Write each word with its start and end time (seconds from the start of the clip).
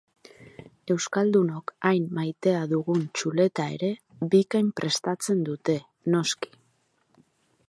Euskaldunok 0.93 1.73
hain 1.89 2.07
maitea 2.19 2.63
dugun 2.73 3.05
txuleta 3.19 3.69
ere 3.77 3.93
bikain 4.35 4.75
prestatzen 4.81 5.49
dute, 5.51 5.81
noski! 6.17 6.57